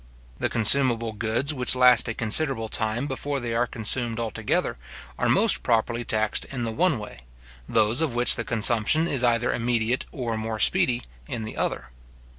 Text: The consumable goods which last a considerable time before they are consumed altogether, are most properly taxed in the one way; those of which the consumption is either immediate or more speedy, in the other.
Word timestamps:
The 0.39 0.49
consumable 0.49 1.13
goods 1.13 1.53
which 1.53 1.75
last 1.75 2.07
a 2.07 2.15
considerable 2.15 2.69
time 2.69 3.05
before 3.05 3.39
they 3.39 3.53
are 3.53 3.67
consumed 3.67 4.17
altogether, 4.19 4.77
are 5.19 5.29
most 5.29 5.61
properly 5.61 6.03
taxed 6.03 6.43
in 6.45 6.63
the 6.63 6.71
one 6.71 6.97
way; 6.97 7.19
those 7.69 8.01
of 8.01 8.15
which 8.15 8.35
the 8.35 8.43
consumption 8.43 9.05
is 9.07 9.23
either 9.23 9.53
immediate 9.53 10.07
or 10.11 10.37
more 10.37 10.57
speedy, 10.57 11.03
in 11.27 11.43
the 11.43 11.55
other. 11.55 11.89